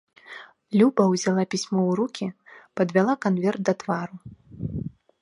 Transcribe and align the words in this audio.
Люба 0.81 1.05
ўзяла 1.11 1.43
пісьмо 1.51 1.77
ў 1.89 1.91
рукі, 2.01 2.27
падвяла 2.81 3.13
канверт 3.27 3.61
да 3.71 3.81
твару. 3.85 4.15